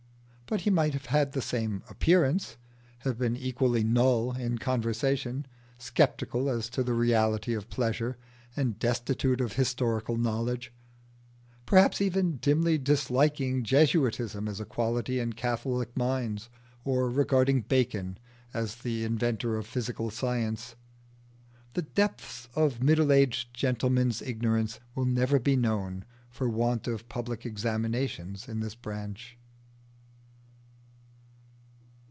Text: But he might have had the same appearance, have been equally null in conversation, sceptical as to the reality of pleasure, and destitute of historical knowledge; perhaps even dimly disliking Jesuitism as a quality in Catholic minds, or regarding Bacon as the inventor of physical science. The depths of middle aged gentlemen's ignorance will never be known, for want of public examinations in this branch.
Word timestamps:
But 0.47 0.59
he 0.67 0.69
might 0.69 0.91
have 0.91 1.05
had 1.05 1.31
the 1.31 1.41
same 1.41 1.81
appearance, 1.89 2.57
have 3.05 3.17
been 3.17 3.37
equally 3.37 3.85
null 3.85 4.33
in 4.35 4.57
conversation, 4.57 5.45
sceptical 5.77 6.49
as 6.49 6.67
to 6.71 6.83
the 6.83 6.93
reality 6.93 7.53
of 7.53 7.69
pleasure, 7.69 8.17
and 8.53 8.77
destitute 8.77 9.39
of 9.39 9.53
historical 9.53 10.17
knowledge; 10.17 10.73
perhaps 11.65 12.01
even 12.01 12.35
dimly 12.35 12.77
disliking 12.77 13.63
Jesuitism 13.63 14.45
as 14.49 14.59
a 14.59 14.65
quality 14.65 15.21
in 15.21 15.31
Catholic 15.31 15.95
minds, 15.95 16.49
or 16.83 17.09
regarding 17.09 17.61
Bacon 17.61 18.17
as 18.53 18.75
the 18.75 19.05
inventor 19.05 19.55
of 19.55 19.65
physical 19.65 20.09
science. 20.11 20.75
The 21.75 21.83
depths 21.83 22.49
of 22.55 22.83
middle 22.83 23.13
aged 23.13 23.53
gentlemen's 23.53 24.21
ignorance 24.21 24.81
will 24.95 25.05
never 25.05 25.39
be 25.39 25.55
known, 25.55 26.03
for 26.29 26.49
want 26.49 26.89
of 26.89 27.07
public 27.07 27.45
examinations 27.45 28.49
in 28.49 28.59
this 28.59 28.75
branch. 28.75 29.37